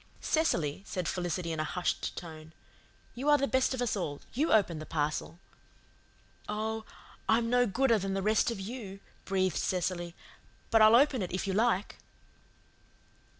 "Cecily," 0.19 0.81
said 0.83 1.07
Felicity 1.07 1.51
in 1.51 1.59
a 1.59 1.63
hushed 1.63 2.15
tone. 2.15 2.53
"You 3.13 3.29
are 3.29 3.37
the 3.37 3.45
best 3.47 3.75
of 3.75 3.83
us 3.83 3.95
all. 3.95 4.19
YOU 4.33 4.51
open 4.51 4.79
the 4.79 4.85
parcel." 4.87 5.37
"Oh, 6.49 6.85
I'm 7.29 7.51
no 7.51 7.67
gooder 7.67 7.99
than 7.99 8.15
the 8.15 8.23
rest 8.23 8.49
of 8.49 8.59
you," 8.59 8.99
breathed 9.25 9.57
Cecily, 9.57 10.15
"but 10.71 10.81
I'll 10.81 10.95
open 10.95 11.21
it 11.21 11.31
if 11.31 11.45
you 11.45 11.53
like." 11.53 11.97